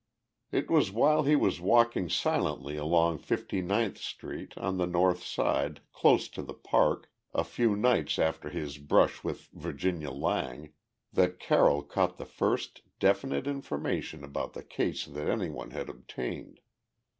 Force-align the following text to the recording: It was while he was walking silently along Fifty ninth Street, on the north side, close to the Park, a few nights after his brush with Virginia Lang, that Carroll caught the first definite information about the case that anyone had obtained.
It 0.51 0.67
was 0.71 0.91
while 0.91 1.25
he 1.25 1.35
was 1.35 1.61
walking 1.61 2.09
silently 2.09 2.75
along 2.75 3.19
Fifty 3.19 3.61
ninth 3.61 3.99
Street, 3.99 4.57
on 4.57 4.77
the 4.77 4.87
north 4.87 5.21
side, 5.21 5.79
close 5.93 6.27
to 6.29 6.41
the 6.41 6.55
Park, 6.55 7.11
a 7.35 7.43
few 7.43 7.75
nights 7.75 8.17
after 8.17 8.49
his 8.49 8.79
brush 8.79 9.23
with 9.23 9.49
Virginia 9.53 10.09
Lang, 10.09 10.73
that 11.13 11.39
Carroll 11.39 11.83
caught 11.83 12.17
the 12.17 12.25
first 12.25 12.81
definite 12.97 13.45
information 13.45 14.23
about 14.23 14.53
the 14.53 14.63
case 14.63 15.05
that 15.05 15.29
anyone 15.29 15.69
had 15.69 15.87
obtained. 15.87 16.61